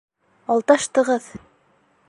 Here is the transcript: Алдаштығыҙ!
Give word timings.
Алдаштығыҙ! 0.53 1.31